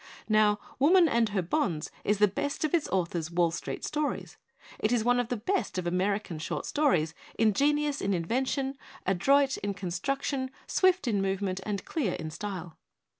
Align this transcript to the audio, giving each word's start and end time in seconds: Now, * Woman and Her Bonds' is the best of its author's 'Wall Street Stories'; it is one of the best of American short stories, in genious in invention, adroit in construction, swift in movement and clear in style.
Now, 0.29 0.57
* 0.69 0.79
Woman 0.79 1.07
and 1.07 1.29
Her 1.29 1.43
Bonds' 1.43 1.91
is 2.03 2.17
the 2.17 2.27
best 2.27 2.65
of 2.65 2.73
its 2.73 2.89
author's 2.89 3.29
'Wall 3.29 3.51
Street 3.51 3.85
Stories'; 3.85 4.35
it 4.79 4.91
is 4.91 5.03
one 5.03 5.19
of 5.19 5.27
the 5.29 5.37
best 5.37 5.77
of 5.77 5.85
American 5.85 6.39
short 6.39 6.65
stories, 6.65 7.13
in 7.37 7.53
genious 7.53 8.01
in 8.01 8.11
invention, 8.11 8.79
adroit 9.05 9.57
in 9.57 9.75
construction, 9.75 10.49
swift 10.65 11.07
in 11.07 11.21
movement 11.21 11.59
and 11.67 11.85
clear 11.85 12.13
in 12.15 12.31
style. 12.31 12.79